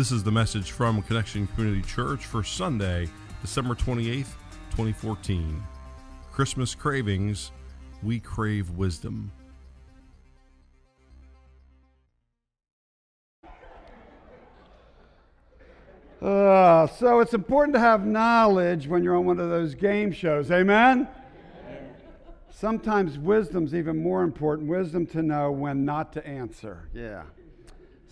[0.00, 3.06] This is the message from Connection Community Church for Sunday,
[3.42, 4.32] December 28th,
[4.70, 5.62] 2014.
[6.32, 7.52] Christmas cravings,
[8.02, 9.30] we crave wisdom.
[16.22, 20.50] Uh, so it's important to have knowledge when you're on one of those game shows.
[20.50, 21.08] Amen?
[22.50, 24.66] Sometimes wisdom's even more important.
[24.66, 26.88] Wisdom to know when not to answer.
[26.94, 27.24] Yeah.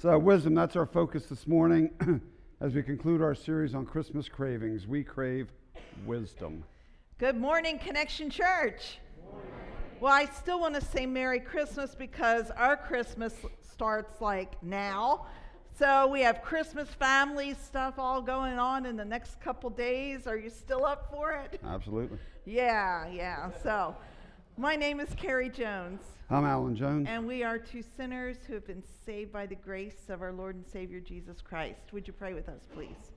[0.00, 1.90] So, wisdom, that's our focus this morning
[2.60, 4.86] as we conclude our series on Christmas cravings.
[4.86, 5.48] We crave
[6.06, 6.62] wisdom.
[7.18, 9.00] Good morning, Connection Church.
[9.98, 13.34] Well, I still want to say Merry Christmas because our Christmas
[13.72, 15.26] starts like now.
[15.76, 20.28] So we have Christmas family stuff all going on in the next couple days.
[20.28, 21.60] Are you still up for it?
[21.64, 22.18] Absolutely.
[22.44, 23.50] Yeah, yeah.
[23.64, 23.96] So
[24.58, 26.02] my name is Carrie Jones.
[26.28, 27.06] I'm Alan Jones.
[27.08, 30.56] And we are two sinners who have been saved by the grace of our Lord
[30.56, 31.92] and Savior Jesus Christ.
[31.92, 33.12] Would you pray with us, please?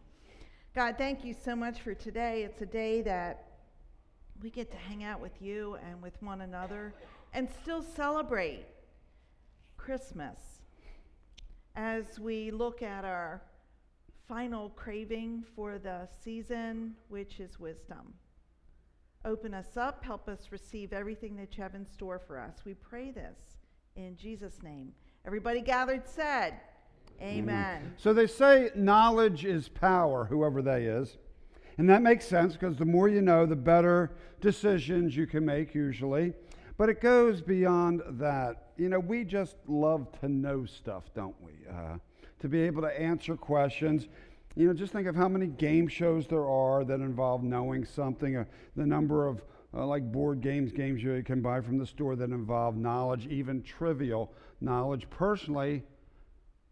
[0.75, 2.43] God, thank you so much for today.
[2.43, 3.47] It's a day that
[4.43, 6.93] we get to hang out with you and with one another
[7.33, 8.65] and still celebrate
[9.77, 10.37] Christmas
[11.75, 13.41] as we look at our
[14.27, 18.13] final craving for the season, which is wisdom.
[19.23, 22.65] Open us up, help us receive everything that you have in store for us.
[22.65, 23.37] We pray this
[23.95, 24.93] in Jesus' name.
[25.25, 26.55] Everybody gathered said,
[27.21, 27.83] Amen.
[27.83, 28.01] Mm.
[28.01, 31.17] So they say knowledge is power, whoever they is.
[31.77, 35.75] And that makes sense because the more you know, the better decisions you can make,
[35.75, 36.33] usually.
[36.77, 38.71] But it goes beyond that.
[38.77, 41.51] You know, we just love to know stuff, don't we?
[41.69, 41.97] Uh,
[42.39, 44.07] to be able to answer questions.
[44.55, 48.35] You know, just think of how many game shows there are that involve knowing something,
[48.35, 49.41] uh, the number of
[49.73, 53.63] uh, like board games, games you can buy from the store that involve knowledge, even
[53.63, 55.09] trivial knowledge.
[55.09, 55.83] Personally,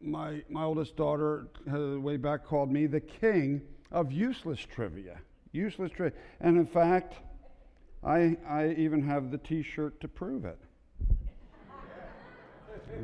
[0.02, 5.18] my, my oldest daughter, uh, way back, called me the king of useless trivia.
[5.54, 6.18] Useless trivia.
[6.42, 7.16] And in fact,
[8.04, 10.60] I, I even have the t shirt to prove it.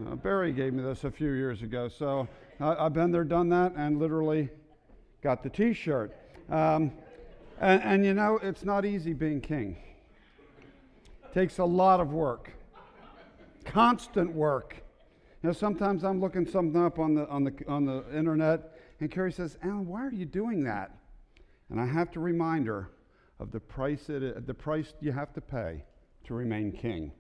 [0.08, 1.88] Uh, Barry gave me this a few years ago.
[1.88, 2.28] So
[2.60, 4.50] I, have been there, done that, and literally
[5.22, 6.16] got the t shirt.
[6.50, 6.92] Um,
[7.60, 9.78] and, and you know, it's not easy being king,
[11.24, 12.52] it takes a lot of work,
[13.64, 14.76] constant work.
[15.42, 19.12] You know, sometimes I'm looking something up on the, on the, on the internet, and
[19.12, 20.92] Carrie says, Alan, why are you doing that?
[21.70, 22.90] And I have to remind her
[23.40, 25.84] of the price, it, the price you have to pay
[26.26, 27.12] to remain king.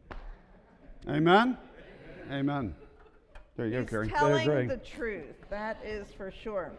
[1.08, 1.58] Amen?
[2.32, 2.76] Amen.
[3.56, 4.10] There you He's go, Carrie.
[4.10, 5.36] telling the truth.
[5.50, 6.72] That is for sure.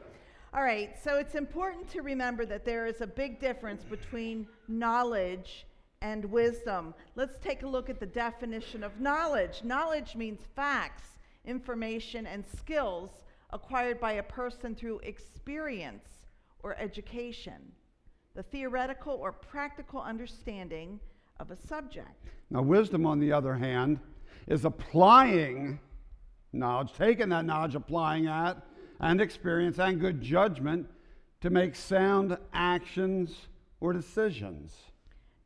[0.56, 5.66] All right, so it's important to remember that there is a big difference between knowledge
[6.00, 6.94] and wisdom.
[7.14, 9.62] Let's take a look at the definition of knowledge.
[9.64, 13.10] Knowledge means facts, information, and skills
[13.50, 16.08] acquired by a person through experience
[16.62, 17.60] or education,
[18.34, 20.98] the theoretical or practical understanding
[21.38, 22.30] of a subject.
[22.48, 24.00] Now, wisdom, on the other hand,
[24.46, 25.80] is applying
[26.54, 28.66] knowledge, taking that knowledge, applying that,
[29.00, 30.88] and experience and good judgment
[31.40, 33.48] to make sound actions
[33.80, 34.74] or decisions.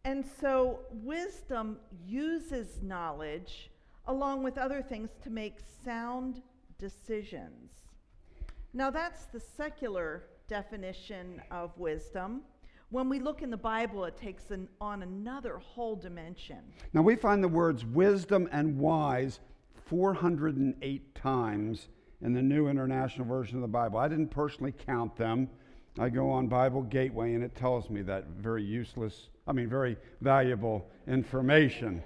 [0.05, 3.71] And so, wisdom uses knowledge
[4.06, 6.43] along with other things to make sound
[6.78, 7.71] decisions.
[8.72, 12.43] Now, that's the secular definition of wisdom.
[12.89, 16.59] When we look in the Bible, it takes an, on another whole dimension.
[16.93, 19.41] Now, we find the words wisdom and wise
[19.87, 21.89] 408 times
[22.23, 23.99] in the New International Version of the Bible.
[23.99, 25.49] I didn't personally count them.
[25.99, 29.97] I go on Bible Gateway and it tells me that very useless, I mean, very
[30.21, 32.03] valuable information.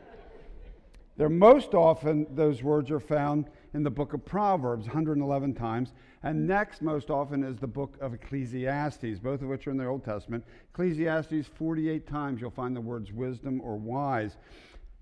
[1.16, 5.92] They're most often, those words are found in the book of Proverbs, 111 times.
[6.22, 9.86] And next, most often, is the book of Ecclesiastes, both of which are in the
[9.86, 10.44] Old Testament.
[10.72, 14.36] Ecclesiastes, 48 times, you'll find the words wisdom or wise.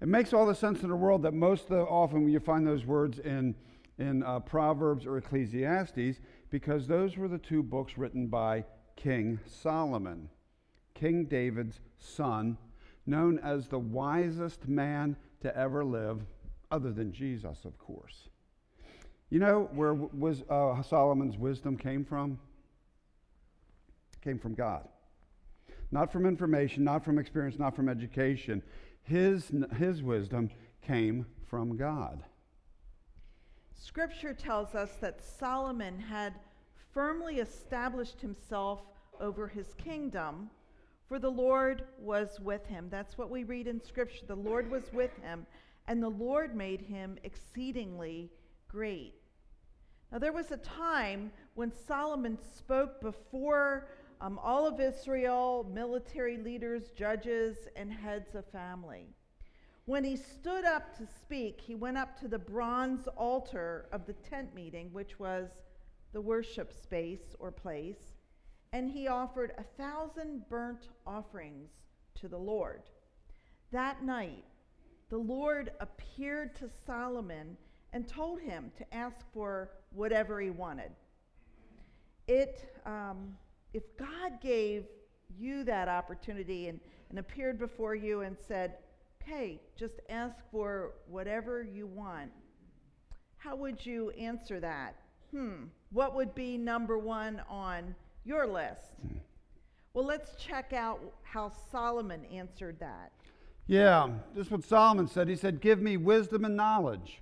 [0.02, 3.20] It makes all the sense in the world that most often you find those words
[3.20, 3.54] in,
[3.98, 6.20] in uh, Proverbs or Ecclesiastes
[6.50, 8.64] because those were the two books written by
[8.96, 10.28] King Solomon,
[10.94, 12.58] King David's son,
[13.06, 16.20] known as the wisest man to ever live,
[16.70, 18.28] other than Jesus, of course.
[19.30, 22.38] You know where was, uh, Solomon's wisdom came from?
[24.22, 24.88] Came from God.
[25.90, 28.62] Not from information, not from experience, not from education.
[29.02, 30.50] His, his wisdom
[30.86, 32.22] came from God.
[33.84, 36.34] Scripture tells us that Solomon had
[36.94, 38.82] firmly established himself
[39.20, 40.50] over his kingdom
[41.08, 42.86] for the Lord was with him.
[42.90, 44.24] That's what we read in Scripture.
[44.26, 45.46] The Lord was with him,
[45.86, 48.30] and the Lord made him exceedingly
[48.68, 49.14] great.
[50.10, 53.88] Now, there was a time when Solomon spoke before
[54.20, 59.08] um, all of Israel, military leaders, judges, and heads of family.
[59.92, 64.14] When he stood up to speak, he went up to the bronze altar of the
[64.14, 65.50] tent meeting, which was
[66.14, 68.14] the worship space or place,
[68.72, 71.68] and he offered a thousand burnt offerings
[72.14, 72.84] to the Lord.
[73.70, 74.44] That night,
[75.10, 77.54] the Lord appeared to Solomon
[77.92, 80.92] and told him to ask for whatever he wanted.
[82.28, 83.36] It, um,
[83.74, 84.86] if God gave
[85.38, 86.80] you that opportunity and,
[87.10, 88.76] and appeared before you and said,
[89.22, 92.30] okay, just ask for whatever you want,
[93.36, 94.96] how would you answer that?
[95.30, 98.92] Hmm, what would be number one on your list?
[99.94, 103.12] Well, let's check out how Solomon answered that.
[103.66, 105.28] Yeah, this is what Solomon said.
[105.28, 107.20] He said, Give me wisdom and knowledge,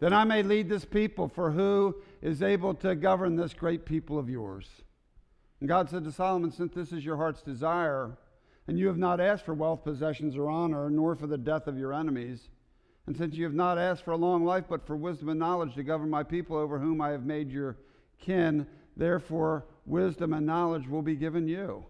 [0.00, 4.18] that I may lead this people, for who is able to govern this great people
[4.18, 4.68] of yours?
[5.60, 8.16] And God said to Solomon, Since this is your heart's desire,
[8.68, 11.78] and you have not asked for wealth, possessions, or honor, nor for the death of
[11.78, 12.50] your enemies,
[13.06, 15.74] and since you have not asked for a long life, but for wisdom and knowledge
[15.74, 17.78] to govern my people over whom I have made your
[18.20, 21.86] kin, therefore wisdom and knowledge will be given you.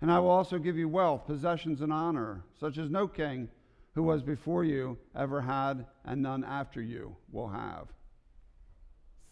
[0.00, 3.50] And I will also give you wealth, possessions, and honor, such as no king
[3.94, 7.88] who was before you ever had, and none after you will have.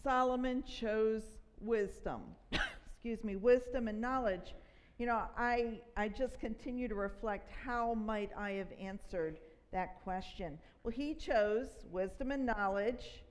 [0.03, 1.23] Solomon chose
[1.59, 2.21] wisdom.
[2.51, 4.53] Excuse me, wisdom and knowledge.
[4.99, 9.39] You know, I, I just continue to reflect how might I have answered
[9.71, 10.59] that question.
[10.83, 13.23] Well, he chose wisdom and knowledge.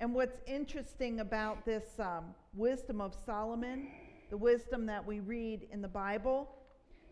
[0.00, 3.88] And what's interesting about this um, wisdom of Solomon,
[4.30, 6.48] the wisdom that we read in the Bible,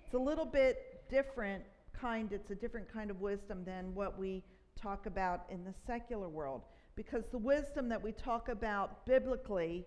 [0.06, 1.62] it's a little bit different
[1.93, 4.43] kind, it's a different kind of wisdom than what we
[4.75, 6.62] talk about in the secular world.
[6.97, 9.85] Because the wisdom that we talk about biblically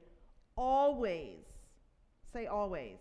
[0.55, 1.39] always,
[2.31, 2.99] say always,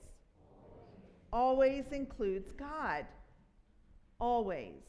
[1.35, 3.05] always includes God.
[4.21, 4.81] Always.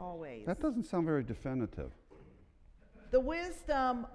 [0.00, 0.46] Always.
[0.46, 1.90] That doesn't sound very definitive.
[3.10, 4.06] The wisdom,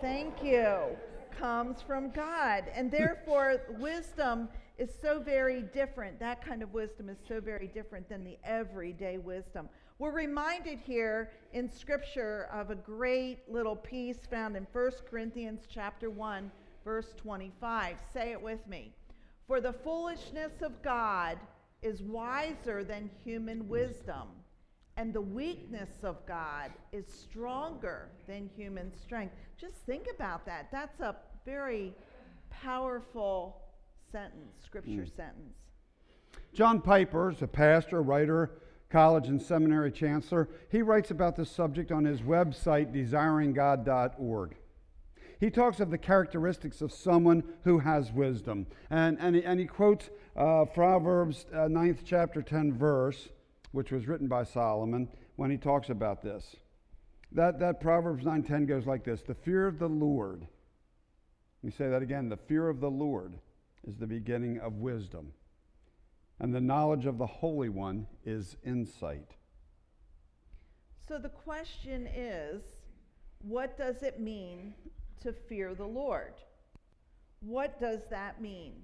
[0.00, 0.96] thank you,
[1.38, 2.64] comes from God.
[2.74, 4.48] And therefore, wisdom
[4.78, 6.18] is so very different.
[6.18, 9.68] That kind of wisdom is so very different than the everyday wisdom.
[9.98, 16.10] We're reminded here in scripture of a great little piece found in 1 Corinthians chapter
[16.10, 16.50] 1
[16.84, 17.96] verse 25.
[18.12, 18.92] Say it with me.
[19.52, 21.36] For the foolishness of God
[21.82, 24.28] is wiser than human wisdom,
[24.96, 29.34] and the weakness of God is stronger than human strength.
[29.60, 30.68] Just think about that.
[30.72, 31.92] That's a very
[32.48, 33.60] powerful
[34.10, 35.16] sentence, scripture mm.
[35.16, 35.58] sentence.
[36.54, 38.52] John Piper is a pastor, writer,
[38.88, 40.48] college and seminary chancellor.
[40.70, 44.56] He writes about this subject on his website, desiringgod.org.
[45.42, 48.68] He talks of the characteristics of someone who has wisdom.
[48.90, 53.28] And, and, he, and he quotes uh, Proverbs uh, 9th chapter 10 verse,
[53.72, 56.54] which was written by Solomon, when he talks about this.
[57.32, 60.42] That, that Proverbs 9.10 goes like this, The fear of the Lord.
[60.42, 62.28] Let me say that again.
[62.28, 63.34] The fear of the Lord
[63.84, 65.32] is the beginning of wisdom,
[66.38, 69.32] and the knowledge of the Holy One is insight.
[71.08, 72.62] So the question is
[73.40, 74.74] what does it mean
[75.22, 76.34] to fear the Lord?
[77.40, 78.74] What does that mean?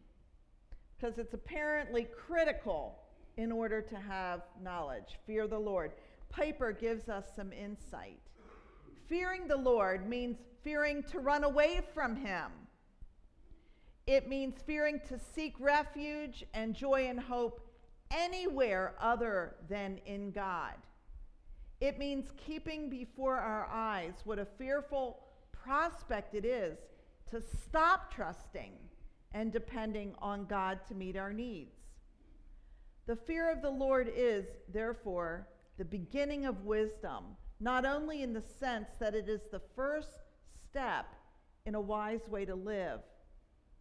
[0.97, 2.99] Because it's apparently critical
[3.37, 5.19] in order to have knowledge.
[5.27, 5.93] Fear the Lord.
[6.29, 8.21] Piper gives us some insight.
[9.09, 12.51] Fearing the Lord means fearing to run away from Him
[14.09, 17.61] it means fearing to seek refuge and joy and hope
[18.11, 20.77] anywhere other than in God.
[21.83, 25.28] It means keeping before our eyes what a fearful
[25.69, 26.79] prospect it is
[27.31, 28.73] to stop trusting
[29.33, 31.77] and depending on God to meet our needs.
[33.07, 35.47] The fear of the Lord is, therefore,
[35.77, 40.23] the beginning of wisdom, not only in the sense that it is the first
[40.71, 41.15] step
[41.67, 43.01] in a wise way to live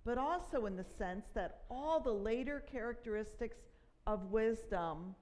[0.07, 3.57] but also in the sense that all the later characteristics
[4.05, 5.13] of wisdom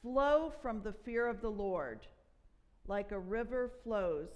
[0.00, 2.06] flow from the fear of the Lord,
[2.86, 4.28] like a river flows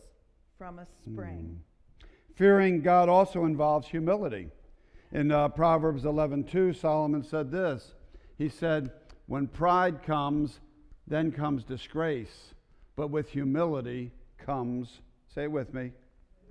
[0.59, 1.61] from a spring.
[1.61, 2.07] Mm.
[2.37, 4.49] Fearing God also involves humility.
[5.13, 7.95] In uh, Proverbs 11:2, Solomon said this.
[8.37, 8.93] He said,
[9.27, 10.61] "When pride comes,
[11.07, 12.55] then comes disgrace,
[12.97, 15.93] but with humility comes, say it with me,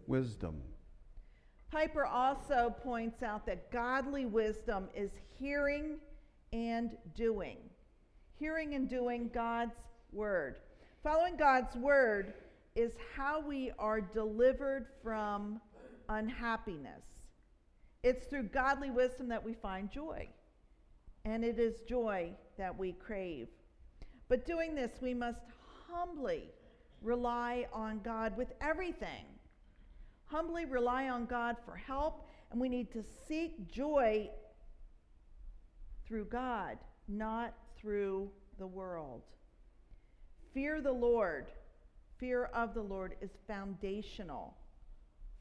[0.07, 0.61] wisdom."
[1.71, 5.97] Piper also points out that godly wisdom is hearing
[6.53, 7.57] and doing.
[8.39, 9.75] Hearing and doing God's
[10.11, 10.59] word.
[11.03, 12.35] Following God's word
[12.75, 15.61] is how we are delivered from
[16.09, 17.03] unhappiness.
[18.03, 20.27] It's through godly wisdom that we find joy,
[21.23, 23.47] and it is joy that we crave.
[24.27, 25.41] But doing this, we must
[25.87, 26.49] humbly
[27.01, 29.25] rely on God with everything.
[30.25, 34.29] Humbly rely on God for help, and we need to seek joy
[36.07, 36.77] through God,
[37.07, 39.21] not through the world.
[40.53, 41.47] Fear the Lord,
[42.19, 44.55] fear of the Lord is foundational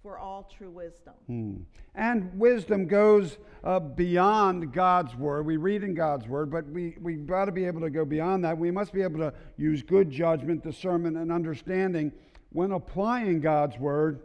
[0.03, 1.15] for all true wisdom.
[1.29, 1.57] Hmm.
[1.95, 5.47] And wisdom goes uh, beyond God's word.
[5.47, 8.45] We read in God's word, but we, we've got to be able to go beyond
[8.45, 8.59] that.
[8.59, 12.13] We must be able to use good judgment, discernment, and understanding
[12.51, 14.21] when applying God's word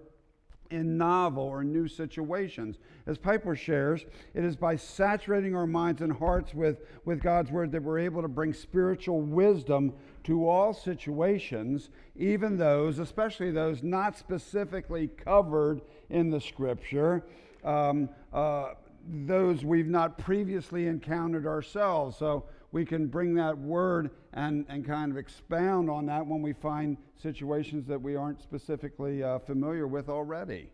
[0.70, 2.78] in novel or new situations.
[3.06, 7.72] As Piper shares, it is by saturating our minds and hearts with, with God's Word
[7.72, 9.94] that we're able to bring spiritual wisdom
[10.26, 17.24] to all situations, even those, especially those not specifically covered in the Scripture.
[17.64, 18.74] Um, uh,
[19.10, 22.18] those we've not previously encountered ourselves.
[22.18, 26.54] So we can bring that word and, and kind of expound on that when we
[26.54, 30.70] find situations that we aren't specifically uh, familiar with already.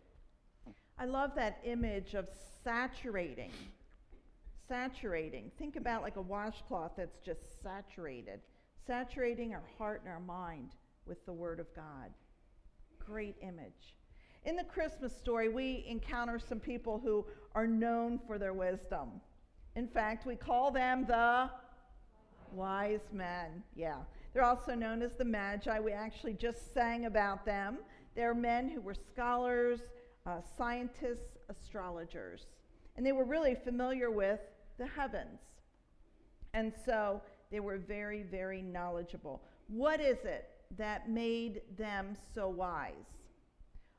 [0.98, 2.28] I love that image of
[2.64, 3.52] saturating.
[4.68, 5.52] Saturating.
[5.58, 8.40] Think about like a washcloth that's just saturated.
[8.88, 10.72] Saturating our heart and our mind
[11.06, 12.12] with the Word of God.
[13.00, 13.96] Great image.
[14.46, 19.22] In the Christmas story, we encounter some people who are known for their wisdom.
[19.76, 21.50] In fact, we call them the
[22.54, 23.98] Wise men, yeah.
[24.34, 25.80] They're also known as the Magi.
[25.80, 27.80] We actually just sang about them.
[28.16, 29.80] They're men who were scholars,
[30.26, 32.46] uh, scientists, astrologers.
[32.96, 34.40] And they were really familiar with
[34.78, 35.40] the heavens.
[36.54, 39.42] And so they were very, very knowledgeable.
[39.68, 42.94] What is it that made them so wise?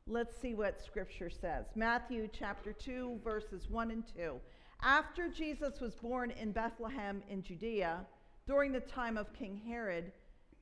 [0.07, 1.67] Let's see what Scripture says.
[1.75, 4.39] Matthew chapter 2, verses 1 and 2.
[4.83, 8.05] After Jesus was born in Bethlehem in Judea,
[8.47, 10.13] during the time of King Herod,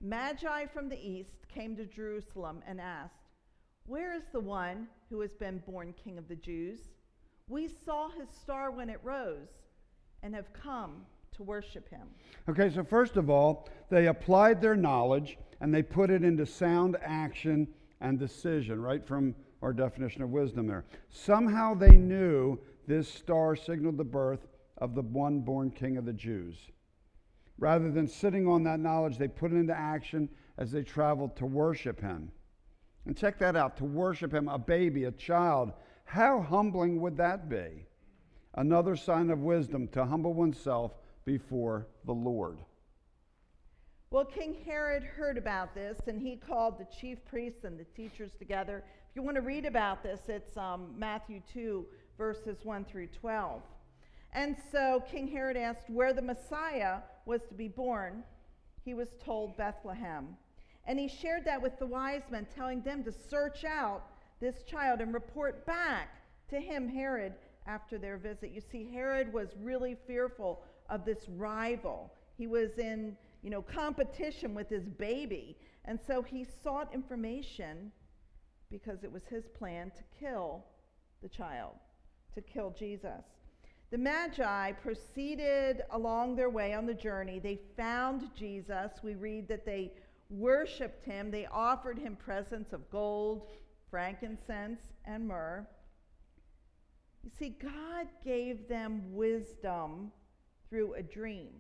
[0.01, 3.31] Magi from the east came to Jerusalem and asked,
[3.87, 6.81] Where is the one who has been born King of the Jews?
[7.49, 9.49] We saw his star when it rose
[10.23, 11.05] and have come
[11.37, 12.09] to worship him.
[12.49, 16.97] Okay, so first of all, they applied their knowledge and they put it into sound
[17.03, 17.69] action
[18.01, 20.85] and decision, right from our definition of wisdom there.
[21.09, 24.47] Somehow they knew this star signaled the birth
[24.79, 26.57] of the one born King of the Jews.
[27.59, 30.29] Rather than sitting on that knowledge, they put it into action
[30.59, 32.31] as they traveled to worship him.
[33.07, 35.73] And check that out to worship him, a baby, a child.
[36.05, 37.87] How humbling would that be?
[38.55, 40.93] Another sign of wisdom to humble oneself
[41.25, 42.59] before the Lord.
[44.11, 48.33] Well, King Herod heard about this and he called the chief priests and the teachers
[48.39, 48.85] together.
[49.09, 51.87] If you want to read about this, it's um, Matthew 2,
[52.19, 53.63] verses 1 through 12.
[54.33, 58.23] And so King Herod asked where the Messiah was to be born.
[58.85, 60.37] He was told Bethlehem.
[60.87, 64.05] And he shared that with the wise men, telling them to search out
[64.41, 66.09] this child and report back
[66.49, 67.35] to him, Herod,
[67.67, 68.51] after their visit.
[68.53, 72.13] You see, Herod was really fearful of this rival.
[72.37, 75.57] He was in, you know, competition with his baby.
[75.85, 77.93] And so he sought information
[78.71, 80.65] because it was his plan to kill
[81.23, 81.75] the child,
[82.35, 83.23] to kill Jesus.
[83.93, 87.39] The Magi proceeded along their way on the journey.
[87.39, 88.91] They found Jesus.
[89.03, 89.93] We read that they
[90.31, 91.31] worshiped him.
[91.31, 93.51] They offered him presents of gold,
[93.91, 95.67] frankincense, and myrrh.
[97.23, 100.11] You see, God gave them wisdom
[100.71, 101.53] through a dream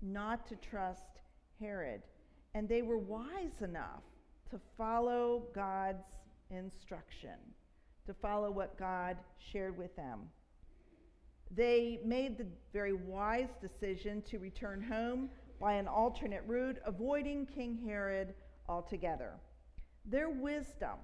[0.00, 1.22] not to trust
[1.58, 2.02] Herod.
[2.54, 4.04] And they were wise enough
[4.50, 6.06] to follow God's
[6.50, 7.34] instruction,
[8.06, 10.20] to follow what God shared with them.
[11.54, 17.78] They made the very wise decision to return home by an alternate route, avoiding King
[17.84, 18.34] Herod
[18.68, 19.32] altogether.
[20.04, 20.98] Their wisdom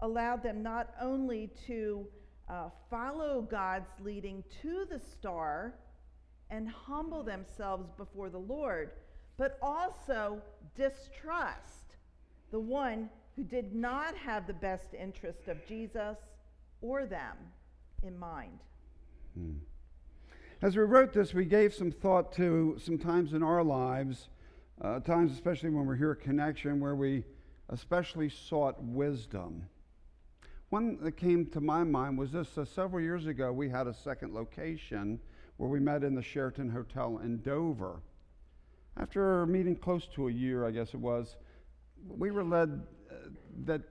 [0.00, 2.06] allowed them not only to
[2.48, 5.74] uh, follow God's leading to the star
[6.50, 8.90] and humble themselves before the Lord,
[9.38, 10.42] but also
[10.76, 11.96] distrust
[12.50, 16.18] the one who did not have the best interest of Jesus
[16.82, 17.36] or them
[18.02, 18.58] in mind.
[19.34, 19.52] Hmm.
[20.60, 24.28] As we wrote this, we gave some thought to some times in our lives,
[24.80, 27.24] uh, times especially when we're here at Connection, where we
[27.68, 29.64] especially sought wisdom.
[30.70, 33.94] One that came to my mind was this uh, several years ago, we had a
[33.94, 35.18] second location
[35.56, 38.00] where we met in the Sheraton Hotel in Dover.
[38.96, 41.36] After meeting close to a year, I guess it was,
[42.08, 43.14] we were led uh,
[43.64, 43.82] that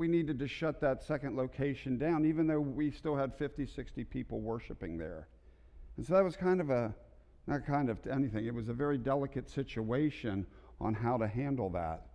[0.00, 4.02] we needed to shut that second location down, even though we still had 50, 60
[4.04, 5.28] people worshiping there.
[5.98, 6.94] And so that was kind of a,
[7.46, 10.46] not kind of anything, it was a very delicate situation
[10.80, 12.06] on how to handle that.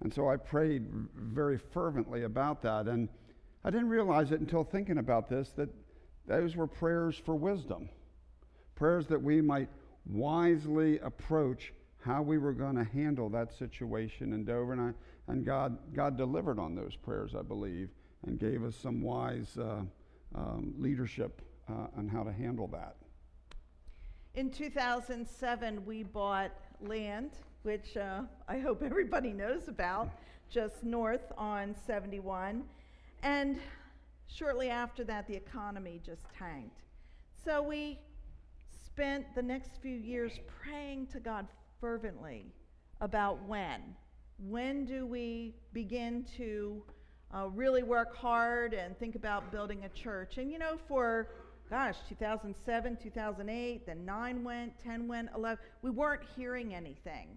[0.00, 2.86] And so I prayed very fervently about that.
[2.86, 3.08] And
[3.64, 5.70] I didn't realize it until thinking about this that
[6.28, 7.88] those were prayers for wisdom,
[8.76, 9.68] prayers that we might
[10.06, 11.72] wisely approach
[12.08, 14.72] how we were going to handle that situation in Dover.
[14.72, 17.90] And, I, and God, God delivered on those prayers, I believe,
[18.26, 19.82] and gave us some wise uh,
[20.34, 22.96] um, leadership uh, on how to handle that.
[24.34, 30.08] In 2007, we bought land, which uh, I hope everybody knows about,
[30.50, 32.64] just north on 71.
[33.22, 33.58] And
[34.28, 36.80] shortly after that, the economy just tanked.
[37.44, 37.98] So we
[38.82, 41.46] spent the next few years praying to God
[41.80, 42.46] fervently
[43.00, 43.80] about when.
[44.38, 46.82] When do we begin to
[47.34, 50.38] uh, really work hard and think about building a church?
[50.38, 51.28] And you know, for
[51.70, 55.58] gosh, 2007, 2008, then 9 went, 10 went, 11.
[55.82, 57.28] We weren't hearing anything.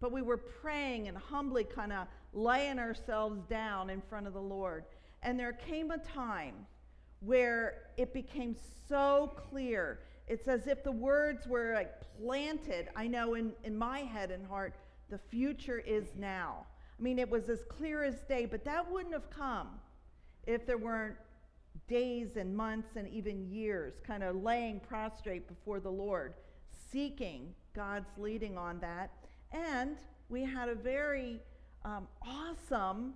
[0.00, 4.40] But we were praying and humbly kind of laying ourselves down in front of the
[4.40, 4.84] Lord.
[5.22, 6.66] And there came a time
[7.20, 8.56] where it became
[8.88, 10.00] so clear.
[10.30, 14.46] It's as if the words were like planted, I know, in, in my head and
[14.46, 14.74] heart,
[15.08, 16.66] the future is now.
[16.96, 19.70] I mean, it was as clear as day, but that wouldn't have come
[20.46, 21.16] if there weren't
[21.88, 26.34] days and months and even years kind of laying prostrate before the Lord,
[26.92, 29.10] seeking God's leading on that.
[29.50, 29.96] And
[30.28, 31.40] we had a very
[31.84, 33.14] um, awesome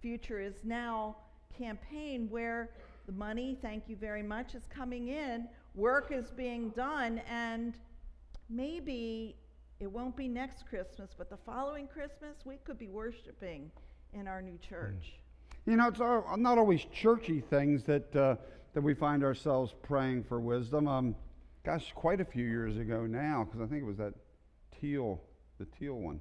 [0.00, 1.16] Future is Now
[1.58, 2.70] campaign where
[3.06, 7.74] the money, thank you very much, is coming in, work is being done, and
[8.48, 9.36] maybe
[9.80, 13.70] it won't be next Christmas, but the following Christmas, we could be worshiping
[14.12, 15.14] in our new church.
[15.66, 18.36] You know, it's all, not always churchy things that, uh,
[18.74, 20.86] that we find ourselves praying for wisdom.
[20.86, 21.16] Um,
[21.64, 24.14] gosh, quite a few years ago now, because I think it was that
[24.80, 25.20] teal,
[25.58, 26.20] the teal one.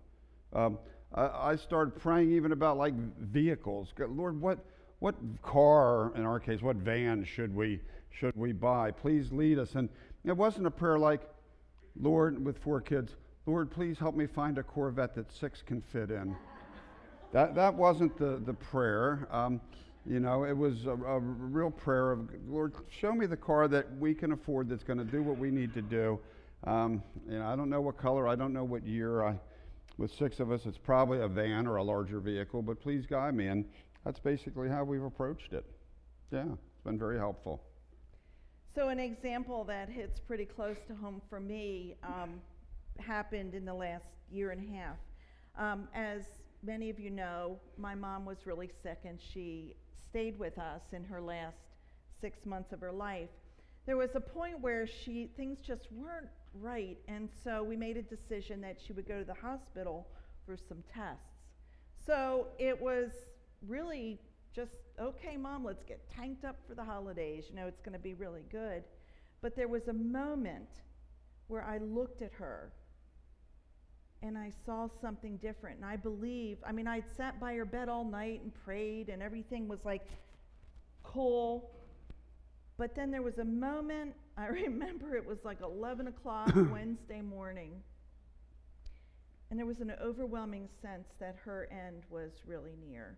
[0.54, 0.80] Um,
[1.14, 3.94] I, I started praying even about like vehicles.
[4.00, 4.60] Lord, what,
[5.00, 7.82] what car, in our case, what van should we,
[8.14, 8.92] should we buy?
[8.92, 9.76] Please lead us.
[9.76, 9.90] And
[10.24, 11.22] it wasn't a prayer like,
[12.00, 16.12] Lord, with four kids, Lord, please help me find a Corvette that six can fit
[16.12, 16.36] in.
[17.34, 19.28] That, that wasn't the, the prayer.
[19.32, 19.60] Um,
[20.06, 23.98] you know, it was a, a, real prayer of, Lord, show me the car that
[23.98, 26.20] we can afford that's going to do what we need to do.
[26.66, 29.24] Um, you know, I don't know what color, I don't know what year.
[29.24, 29.40] I,
[29.98, 33.34] with six of us, it's probably a van or a larger vehicle, but please guide
[33.34, 33.48] me.
[33.48, 33.66] And
[34.06, 35.66] that's basically how we've approached it.
[36.32, 37.62] Yeah, it's been very helpful.
[38.76, 42.42] So, an example that hits pretty close to home for me um,
[42.98, 44.98] happened in the last year and a half.
[45.56, 46.24] Um, as
[46.64, 49.76] many of you know, my mom was really sick and she
[50.10, 51.58] stayed with us in her last
[52.20, 53.30] six months of her life.
[53.86, 58.02] There was a point where she things just weren't right, and so we made a
[58.02, 60.08] decision that she would go to the hospital
[60.48, 61.44] for some tests.
[62.08, 63.12] So it was
[63.68, 64.20] really
[64.56, 67.46] just okay, mom, let's get tanked up for the holidays.
[67.50, 68.84] You know, it's going to be really good.
[69.42, 70.70] But there was a moment
[71.48, 72.72] where I looked at her
[74.22, 75.78] and I saw something different.
[75.78, 79.22] And I believe, I mean, I'd sat by her bed all night and prayed, and
[79.22, 80.08] everything was like
[81.04, 81.72] cool.
[82.78, 87.72] But then there was a moment, I remember it was like 11 o'clock Wednesday morning,
[89.50, 93.18] and there was an overwhelming sense that her end was really near.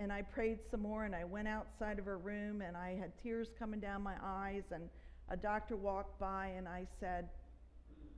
[0.00, 3.12] And I prayed some more, and I went outside of her room, and I had
[3.22, 4.88] tears coming down my eyes, and
[5.28, 7.28] a doctor walked by, and I said,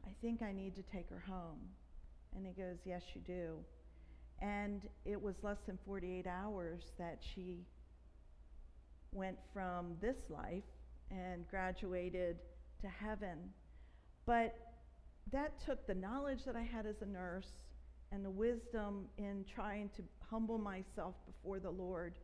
[0.07, 1.59] I think I need to take her home.
[2.37, 3.57] And he goes, Yes, you do.
[4.41, 7.67] And it was less than 48 hours that she
[9.13, 10.65] went from this life
[11.11, 12.39] and graduated
[12.81, 13.39] to heaven.
[14.25, 14.55] But
[15.33, 17.51] that took the knowledge that I had as a nurse
[18.13, 22.15] and the wisdom in trying to humble myself before the Lord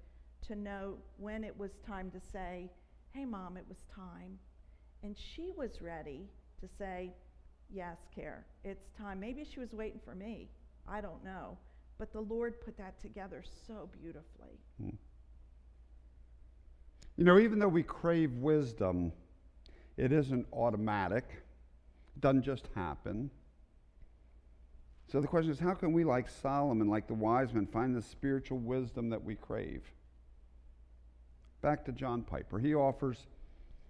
[0.46, 2.70] to know when it was time to say,
[3.12, 4.38] Hey, mom, it was time.
[5.02, 6.22] And she was ready
[6.60, 7.12] to say,
[7.70, 8.46] Yes, care.
[8.64, 9.20] It's time.
[9.20, 10.48] Maybe she was waiting for me.
[10.88, 11.58] I don't know.
[11.98, 14.58] But the Lord put that together so beautifully.
[14.80, 14.96] Hmm.
[17.18, 19.12] You know, even though we crave wisdom,
[19.98, 21.24] it isn't automatic,
[22.16, 23.30] it doesn't just happen.
[25.10, 28.02] So the question is how can we, like Solomon, like the wise men, find the
[28.02, 29.82] spiritual wisdom that we crave?
[31.62, 32.58] Back to John Piper.
[32.58, 33.26] He offers,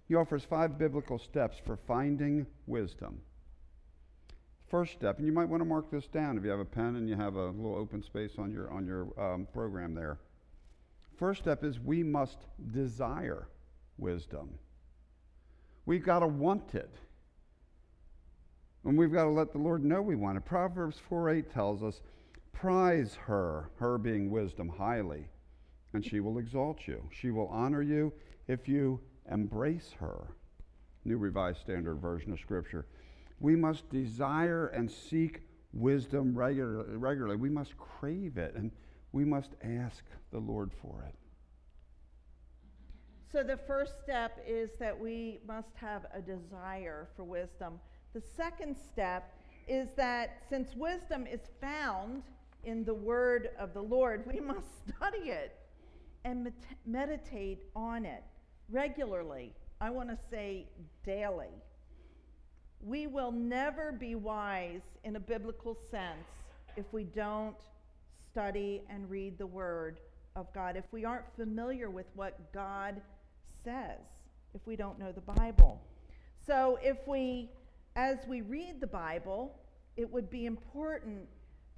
[0.07, 3.19] he offers five biblical steps for finding wisdom.
[4.67, 6.95] First step, and you might want to mark this down if you have a pen
[6.95, 10.19] and you have a little open space on your on your um, program there.
[11.17, 12.37] First step is we must
[12.71, 13.47] desire
[13.97, 14.51] wisdom.
[15.85, 16.95] We've got to want it.
[18.85, 20.45] And we've got to let the Lord know we want it.
[20.45, 22.01] Proverbs 4 8 tells us,
[22.53, 25.27] prize her, her being wisdom, highly,
[25.93, 27.03] and she will exalt you.
[27.11, 28.13] She will honor you
[28.47, 28.99] if you
[29.31, 30.31] embrace her.
[31.05, 32.85] New Revised Standard Version of Scripture.
[33.39, 35.41] We must desire and seek
[35.73, 36.97] wisdom regularly.
[36.97, 37.37] regularly.
[37.37, 38.71] We must crave it, and
[39.11, 41.15] we must ask the Lord for it.
[43.31, 47.79] So, the first step is that we must have a desire for wisdom.
[48.13, 49.33] The second step
[49.67, 52.23] is that since wisdom is found
[52.63, 55.55] in the word of the Lord, we must study it
[56.25, 56.53] and med-
[56.85, 58.23] meditate on it
[58.69, 59.53] regularly.
[59.79, 60.67] I want to say
[61.05, 61.53] daily.
[62.81, 66.27] We will never be wise in a biblical sense
[66.75, 67.57] if we don't
[68.31, 69.99] study and read the Word
[70.35, 73.01] of God, if we aren't familiar with what God
[73.63, 73.99] says,
[74.53, 75.81] if we don't know the Bible.
[76.45, 77.49] So, if we,
[77.99, 79.53] as we read the Bible,
[79.97, 81.27] it would be important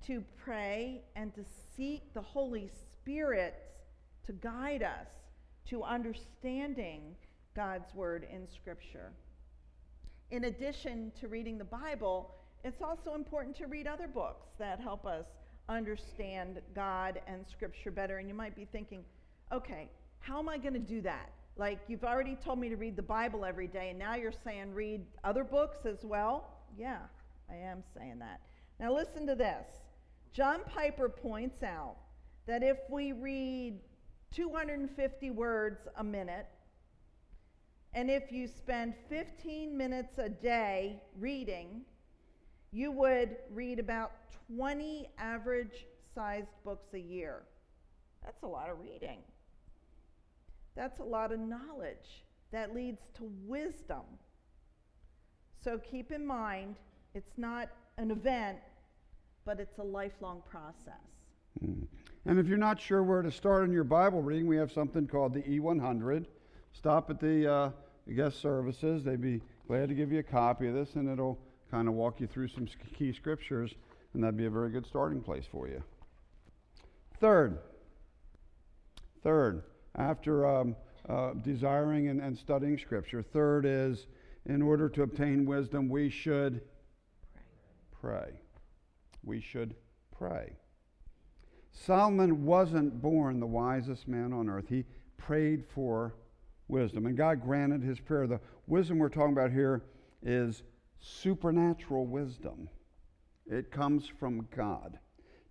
[0.05, 1.43] to pray and to
[1.75, 3.55] seek the Holy Spirit
[4.27, 5.07] to guide us
[5.65, 7.15] to understanding
[7.55, 9.11] God's Word in Scripture.
[10.29, 15.07] In addition to reading the Bible, it's also important to read other books that help
[15.07, 15.25] us
[15.69, 18.19] understand God and Scripture better.
[18.19, 19.03] And you might be thinking,
[19.51, 21.31] okay, how am I going to do that?
[21.57, 24.73] Like, you've already told me to read the Bible every day, and now you're saying
[24.73, 26.47] read other books as well?
[26.77, 26.99] Yeah,
[27.49, 28.41] I am saying that.
[28.79, 29.67] Now, listen to this.
[30.33, 31.97] John Piper points out
[32.47, 33.79] that if we read
[34.33, 36.47] 250 words a minute,
[37.93, 41.81] and if you spend 15 minutes a day reading,
[42.71, 44.13] you would read about
[44.55, 45.85] 20 average
[46.15, 47.43] sized books a year.
[48.23, 49.17] That's a lot of reading.
[50.75, 54.03] That's a lot of knowledge that leads to wisdom.
[55.63, 56.75] So keep in mind,
[57.13, 58.57] it's not an event,
[59.45, 60.93] but it's a lifelong process.
[61.63, 61.85] Mm.
[62.25, 65.07] And if you're not sure where to start in your Bible reading, we have something
[65.07, 66.25] called the E100.
[66.73, 67.69] Stop at the uh,
[68.15, 69.03] guest services.
[69.03, 72.19] They'd be glad to give you a copy of this, and it'll kind of walk
[72.19, 73.73] you through some key scriptures,
[74.13, 75.81] and that'd be a very good starting place for you.
[77.19, 77.59] Third,
[79.23, 79.63] third,
[79.95, 80.75] after um,
[81.09, 84.07] uh, desiring and, and studying Scripture, third is
[84.45, 86.61] in order to obtain wisdom, we should
[87.91, 88.21] pray.
[88.21, 88.41] pray.
[89.23, 89.75] We should
[90.17, 90.53] pray.
[91.71, 94.65] Solomon wasn't born the wisest man on earth.
[94.67, 94.85] He
[95.17, 96.15] prayed for
[96.67, 98.27] wisdom, and God granted his prayer.
[98.27, 99.83] The wisdom we're talking about here
[100.23, 100.63] is
[100.99, 102.69] supernatural wisdom,
[103.47, 104.99] it comes from God.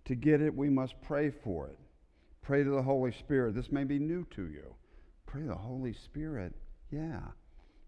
[0.05, 1.77] To get it, we must pray for it.
[2.41, 3.55] Pray to the Holy Spirit.
[3.55, 4.75] This may be new to you.
[5.25, 6.53] Pray to the Holy Spirit.
[6.91, 7.21] Yeah.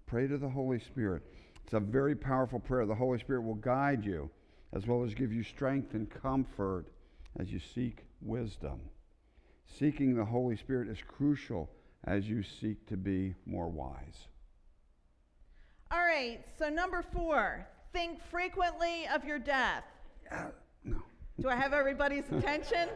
[0.05, 1.23] Pray to the Holy Spirit.
[1.63, 2.85] It's a very powerful prayer.
[2.85, 4.29] The Holy Spirit will guide you
[4.73, 6.85] as well as give you strength and comfort
[7.39, 8.79] as you seek wisdom.
[9.65, 11.69] Seeking the Holy Spirit is crucial
[12.05, 14.27] as you seek to be more wise.
[15.91, 19.83] All right, so number four, think frequently of your death.
[20.31, 20.45] Uh,
[20.83, 20.97] no.
[21.39, 22.89] Do I have everybody's attention?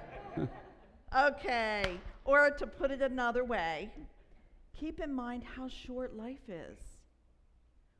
[1.15, 3.89] Okay, or to put it another way,
[4.78, 6.80] keep in mind how short life is.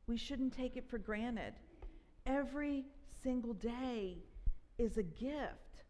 [0.08, 1.54] We shouldn't take it for granted.
[2.26, 2.84] Every
[3.24, 4.18] single day
[4.78, 5.84] is a gift.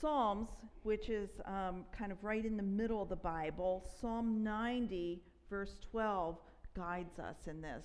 [0.00, 0.48] Psalms,
[0.84, 5.76] which is um, kind of right in the middle of the Bible, Psalm 90, verse
[5.90, 6.38] 12,
[6.74, 7.84] guides us in this.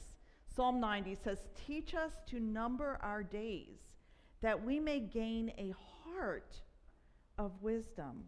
[0.56, 3.80] Psalm 90 says, Teach us to number our days,
[4.42, 6.62] that we may gain a heart
[7.38, 8.24] of wisdom.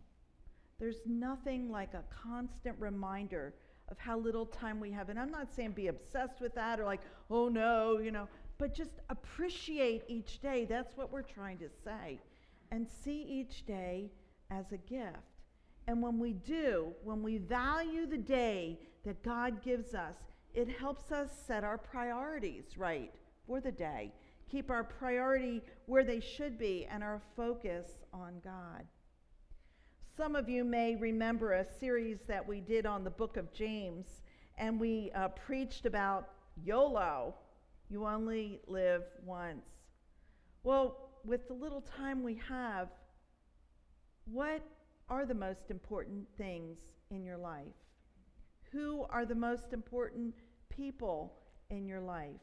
[0.79, 3.53] There's nothing like a constant reminder
[3.89, 5.09] of how little time we have.
[5.09, 8.73] And I'm not saying be obsessed with that or like, oh no, you know, but
[8.73, 10.65] just appreciate each day.
[10.65, 12.19] That's what we're trying to say
[12.71, 14.11] and see each day
[14.51, 15.17] as a gift.
[15.87, 20.15] And when we do, when we value the day that God gives us,
[20.53, 23.13] it helps us set our priorities right
[23.47, 24.11] for the day,
[24.49, 28.85] keep our priority where they should be, and our focus on God.
[30.19, 34.21] Some of you may remember a series that we did on the book of James,
[34.57, 37.35] and we uh, preached about YOLO.
[37.89, 39.63] You only live once.
[40.63, 42.89] Well, with the little time we have,
[44.25, 44.61] what
[45.07, 46.79] are the most important things
[47.11, 47.79] in your life?
[48.73, 50.35] Who are the most important
[50.67, 51.31] people
[51.69, 52.41] in your life?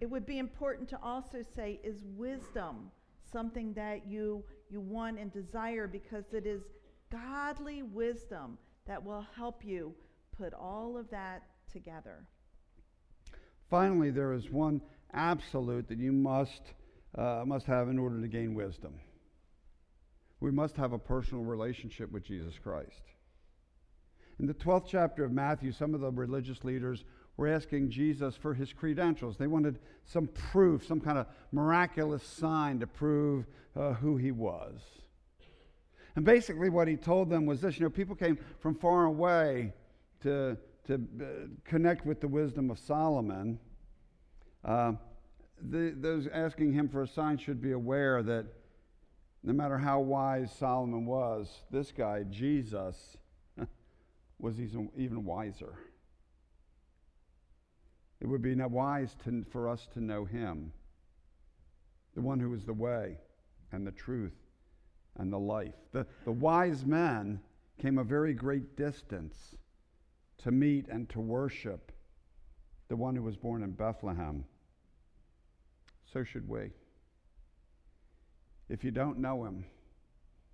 [0.00, 2.90] it would be important to also say is wisdom
[3.32, 6.62] something that you you want and desire because it is
[7.10, 9.94] godly wisdom that will help you
[10.36, 12.26] put all of that together.
[13.70, 14.80] Finally, there is one
[15.12, 16.62] absolute that you must,
[17.16, 18.94] uh, must have in order to gain wisdom.
[20.40, 23.02] We must have a personal relationship with Jesus Christ.
[24.38, 27.04] In the 12th chapter of Matthew, some of the religious leaders
[27.36, 29.36] were asking Jesus for his credentials.
[29.36, 34.80] They wanted some proof, some kind of miraculous sign to prove uh, who he was.
[36.14, 39.74] And basically, what he told them was this you know, people came from far away
[40.22, 41.24] to, to uh,
[41.64, 43.58] connect with the wisdom of Solomon.
[44.64, 44.92] Uh,
[45.60, 48.46] the, those asking him for a sign should be aware that
[49.42, 53.16] no matter how wise Solomon was, this guy, Jesus,
[54.38, 55.74] was even, even wiser.
[58.26, 60.72] It would be not wise to, for us to know him,
[62.16, 63.18] the one who is the way
[63.70, 64.34] and the truth
[65.14, 65.76] and the life.
[65.92, 67.38] The, the wise men
[67.80, 69.54] came a very great distance
[70.38, 71.92] to meet and to worship
[72.88, 74.44] the one who was born in Bethlehem.
[76.12, 76.72] So should we.
[78.68, 79.64] If you don't know him,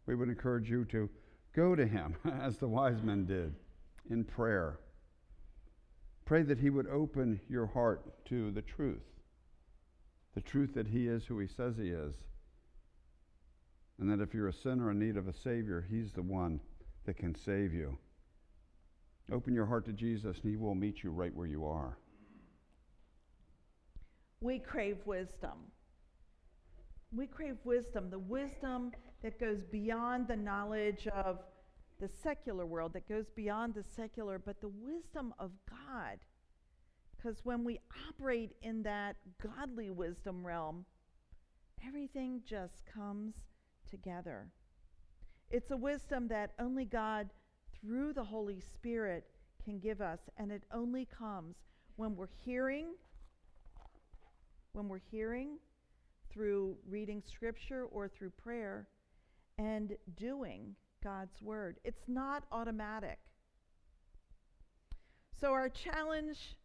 [0.05, 1.09] we would encourage you to
[1.57, 3.55] go to him, as the wise men did,
[4.11, 4.79] in prayer.
[6.33, 9.05] Pray that he would open your heart to the truth,
[10.35, 12.15] the truth that he is who he says he is,
[14.01, 16.59] and that if you're a sinner in need of a Savior, he's the one
[17.05, 17.99] that can save you.
[19.31, 21.99] Open your heart to Jesus, and he will meet you right where you are.
[24.41, 25.59] We crave wisdom.
[27.15, 28.93] We crave wisdom, the wisdom
[29.23, 31.41] that goes beyond the knowledge of
[32.03, 36.19] the secular world, that goes beyond the secular, but the wisdom of God.
[37.17, 40.85] Because when we operate in that godly wisdom realm,
[41.87, 43.35] everything just comes
[43.89, 44.49] together.
[45.49, 47.29] It's a wisdom that only God,
[47.81, 49.25] through the Holy Spirit,
[49.65, 51.55] can give us, and it only comes
[51.95, 52.87] when we're hearing,
[54.73, 55.51] when we're hearing
[56.33, 58.89] through reading scripture or through prayer,
[59.57, 61.79] and doing God's word.
[61.85, 63.19] It's not automatic.
[65.41, 66.57] So, our challenge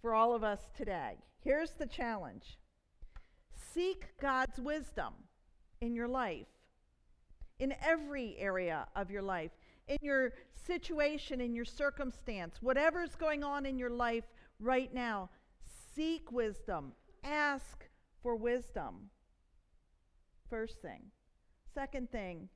[0.00, 2.58] for all of us today here's the challenge
[3.72, 5.14] seek God's wisdom
[5.80, 6.46] in your life,
[7.58, 9.52] in every area of your life,
[9.86, 10.32] in your
[10.66, 14.24] situation, in your circumstance, whatever's going on in your life
[14.58, 15.30] right now.
[15.94, 16.92] Seek wisdom,
[17.24, 17.86] ask
[18.22, 19.10] for wisdom.
[20.48, 21.02] First thing.
[21.74, 22.48] Second thing,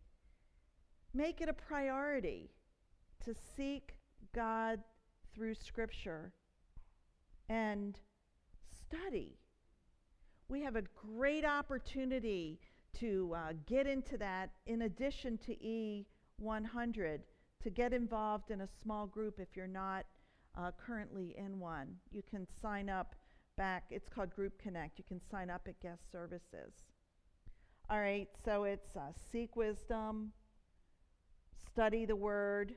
[1.14, 2.51] make it a priority
[3.25, 3.94] to seek
[4.35, 4.81] God
[5.35, 6.33] through Scripture
[7.48, 7.98] and
[8.70, 9.38] study.
[10.48, 12.61] We have a great opportunity
[12.98, 17.20] to uh, get into that in addition to E100,
[17.62, 20.05] to get involved in a small group if you're not
[20.59, 21.96] uh, currently in one.
[22.11, 23.14] You can sign up
[23.57, 24.98] back, it's called Group Connect.
[24.98, 26.72] You can sign up at guest services.
[27.88, 30.33] All right, so it's uh, seek wisdom,
[31.72, 32.74] study the word,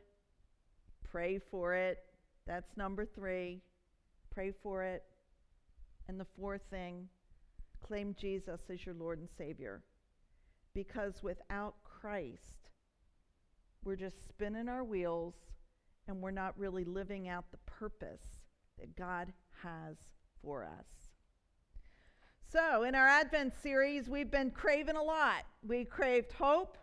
[1.04, 2.00] pray for it.
[2.48, 3.62] That's number three.
[4.34, 5.04] Pray for it.
[6.08, 7.10] And the fourth thing,
[7.82, 9.84] claim Jesus as your Lord and Savior.
[10.74, 12.70] Because without Christ,
[13.84, 15.36] we're just spinning our wheels
[16.08, 18.44] and we're not really living out the purpose
[18.80, 19.98] that God has
[20.42, 21.12] for us.
[22.48, 25.44] So, in our Advent series, we've been craving a lot.
[25.68, 26.78] We craved hope,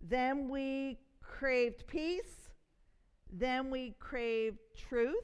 [0.00, 0.98] then we
[1.38, 2.50] craved peace,
[3.32, 5.14] then we craved truth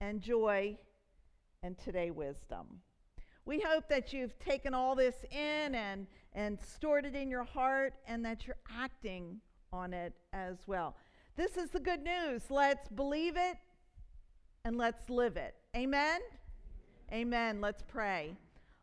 [0.00, 0.76] and joy,
[1.62, 2.66] and today, wisdom.
[3.44, 7.94] We hope that you've taken all this in and, and stored it in your heart
[8.06, 9.40] and that you're acting
[9.72, 10.96] on it as well.
[11.36, 12.42] This is the good news.
[12.50, 13.58] Let's believe it
[14.64, 15.54] and let's live it.
[15.76, 16.20] Amen?
[17.12, 17.60] Amen.
[17.60, 18.36] Let's pray.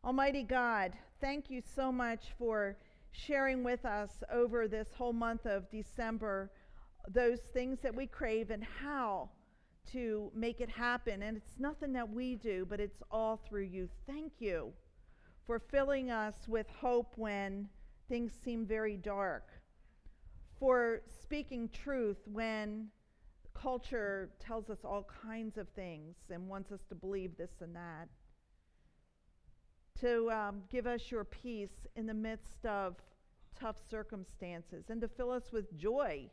[0.06, 2.78] Almighty God, thank you so much for
[3.16, 6.52] sharing with us over this whole month of December
[7.08, 9.30] those things that we crave and how
[9.92, 11.22] to make it happen.
[11.22, 13.90] And it's nothing that we do, but it's all through you.
[14.08, 14.74] Thank you
[15.46, 17.70] for filling us with hope when
[18.10, 19.50] things seem very dark,
[20.60, 22.88] for speaking truth when
[23.54, 28.10] culture tells us all kinds of things and wants us to believe this and that,
[30.02, 32.96] to um, give us your peace in the midst of
[33.60, 36.30] tough circumstances, and to fill us with joy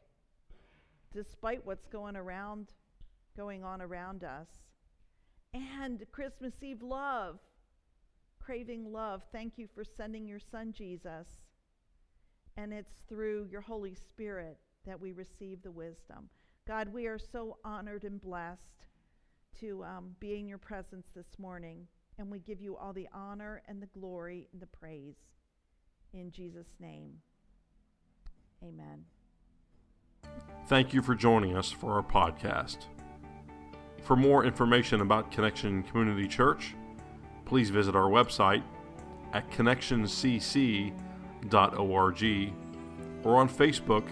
[1.15, 2.69] despite what's going around
[3.37, 4.49] going on around us.
[5.55, 7.39] and Christmas Eve love,
[8.39, 9.23] craving love.
[9.33, 11.27] Thank you for sending your son Jesus.
[12.57, 16.29] And it's through your Holy Spirit that we receive the wisdom.
[16.67, 18.87] God, we are so honored and blessed
[19.61, 21.87] to um, be in your presence this morning.
[22.19, 25.17] And we give you all the honor and the glory and the praise.
[26.13, 27.23] In Jesus' name,
[28.63, 29.07] amen.
[30.67, 32.85] Thank you for joining us for our podcast.
[34.03, 36.75] For more information about Connection Community Church,
[37.45, 38.63] please visit our website
[39.33, 40.93] at connectioncc.org
[43.25, 44.05] or on Facebook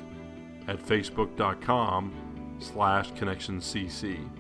[0.69, 4.31] at facebook.com slash connectioncc.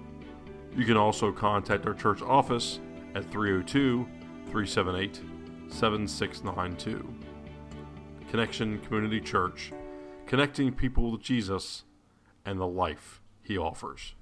[0.77, 2.79] You can also contact our church office
[3.14, 4.07] at 302
[4.46, 5.20] 378
[5.68, 7.14] 7692.
[8.31, 9.73] Connection Community Church,
[10.27, 11.85] connecting people with Jesus
[12.44, 14.14] and the life he offers.